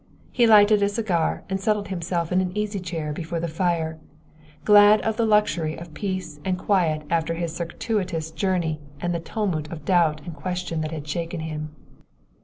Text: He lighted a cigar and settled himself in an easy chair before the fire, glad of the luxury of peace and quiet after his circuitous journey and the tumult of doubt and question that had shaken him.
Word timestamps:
He 0.31 0.47
lighted 0.47 0.81
a 0.81 0.89
cigar 0.89 1.43
and 1.47 1.61
settled 1.61 1.89
himself 1.89 2.31
in 2.31 2.41
an 2.41 2.57
easy 2.57 2.79
chair 2.79 3.13
before 3.13 3.39
the 3.39 3.47
fire, 3.47 3.99
glad 4.65 4.99
of 5.01 5.15
the 5.15 5.27
luxury 5.27 5.75
of 5.75 5.93
peace 5.93 6.39
and 6.43 6.57
quiet 6.57 7.03
after 7.11 7.35
his 7.35 7.55
circuitous 7.55 8.31
journey 8.31 8.79
and 8.99 9.13
the 9.13 9.19
tumult 9.19 9.71
of 9.71 9.85
doubt 9.85 10.21
and 10.25 10.35
question 10.35 10.81
that 10.81 10.89
had 10.91 11.07
shaken 11.07 11.41
him. 11.41 11.69